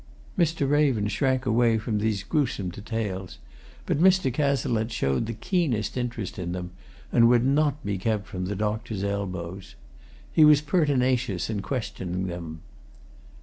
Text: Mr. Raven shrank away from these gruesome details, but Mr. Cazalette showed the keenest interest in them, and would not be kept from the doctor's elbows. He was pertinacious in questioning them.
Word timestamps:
Mr. 0.35 0.67
Raven 0.67 1.07
shrank 1.07 1.45
away 1.45 1.77
from 1.77 1.99
these 1.99 2.23
gruesome 2.23 2.71
details, 2.71 3.37
but 3.85 3.99
Mr. 3.99 4.33
Cazalette 4.33 4.91
showed 4.91 5.27
the 5.27 5.33
keenest 5.33 5.95
interest 5.95 6.39
in 6.39 6.53
them, 6.53 6.71
and 7.11 7.29
would 7.29 7.45
not 7.45 7.85
be 7.85 7.99
kept 7.99 8.25
from 8.25 8.45
the 8.45 8.55
doctor's 8.55 9.03
elbows. 9.03 9.75
He 10.33 10.43
was 10.43 10.59
pertinacious 10.59 11.51
in 11.51 11.61
questioning 11.61 12.25
them. 12.25 12.61